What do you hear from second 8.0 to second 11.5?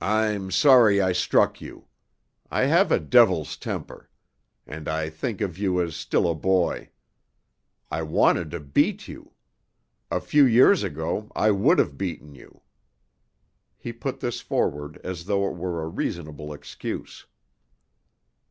wanted to beat you. A few years ago I